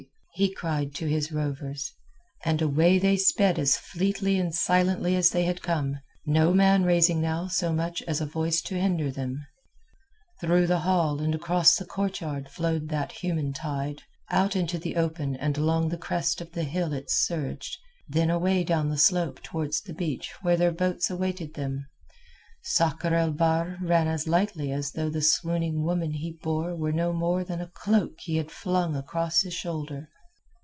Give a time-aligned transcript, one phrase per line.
[0.35, 1.93] he cried to his rovers,
[2.45, 7.21] and away they sped as fleetly and silently as they had come, no man raising
[7.21, 9.45] now so much as a voice to hinder them.
[10.39, 14.01] Through the hall and across the courtyard flowed that human tide;
[14.31, 17.77] out into the open and along the crest of the hill it surged,
[18.07, 21.85] then away down the slope towards the beach where their boats awaited them.
[22.63, 27.13] Sakr el Bahr ran as lightly as though the swooning woman he bore were no
[27.13, 30.07] more than a cloak he had flung across his shoulder.